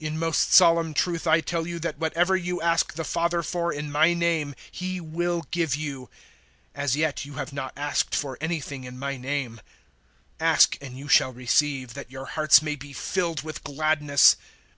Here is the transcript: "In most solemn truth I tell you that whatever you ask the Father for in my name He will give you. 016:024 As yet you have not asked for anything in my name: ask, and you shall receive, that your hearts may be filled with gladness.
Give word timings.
"In 0.00 0.18
most 0.18 0.54
solemn 0.54 0.94
truth 0.94 1.26
I 1.26 1.42
tell 1.42 1.66
you 1.66 1.78
that 1.80 1.98
whatever 1.98 2.34
you 2.34 2.62
ask 2.62 2.94
the 2.94 3.04
Father 3.04 3.42
for 3.42 3.70
in 3.70 3.92
my 3.92 4.14
name 4.14 4.54
He 4.70 5.02
will 5.02 5.42
give 5.50 5.74
you. 5.76 6.08
016:024 6.74 6.82
As 6.84 6.96
yet 6.96 7.24
you 7.26 7.34
have 7.34 7.52
not 7.52 7.74
asked 7.76 8.14
for 8.14 8.38
anything 8.40 8.84
in 8.84 8.98
my 8.98 9.18
name: 9.18 9.60
ask, 10.40 10.78
and 10.80 10.96
you 10.98 11.08
shall 11.08 11.30
receive, 11.34 11.92
that 11.92 12.10
your 12.10 12.24
hearts 12.24 12.62
may 12.62 12.74
be 12.74 12.94
filled 12.94 13.42
with 13.42 13.62
gladness. 13.64 14.36